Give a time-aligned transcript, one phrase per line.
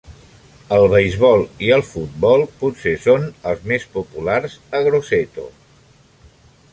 [0.77, 5.47] El beisbol i el futbol potser són els més populars a Grosseto.